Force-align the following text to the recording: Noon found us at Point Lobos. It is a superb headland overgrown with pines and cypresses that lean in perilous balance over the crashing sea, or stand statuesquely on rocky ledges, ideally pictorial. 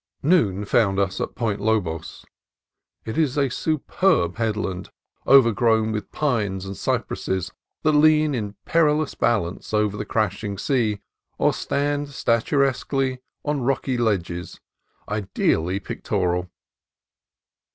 Noon 0.23 0.65
found 0.65 0.97
us 0.97 1.21
at 1.21 1.35
Point 1.35 1.61
Lobos. 1.61 2.25
It 3.05 3.19
is 3.19 3.37
a 3.37 3.49
superb 3.51 4.37
headland 4.37 4.89
overgrown 5.27 5.91
with 5.91 6.11
pines 6.11 6.65
and 6.65 6.75
cypresses 6.75 7.51
that 7.83 7.91
lean 7.91 8.33
in 8.33 8.55
perilous 8.65 9.13
balance 9.13 9.75
over 9.75 9.95
the 9.97 10.03
crashing 10.03 10.57
sea, 10.57 11.01
or 11.37 11.53
stand 11.53 12.07
statuesquely 12.09 13.19
on 13.45 13.61
rocky 13.61 13.95
ledges, 13.95 14.59
ideally 15.07 15.79
pictorial. 15.79 16.49